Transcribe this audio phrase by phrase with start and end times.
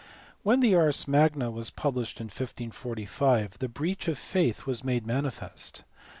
[0.41, 5.83] When the Ars Magna was published in 1545 the breach of faith was made manifest.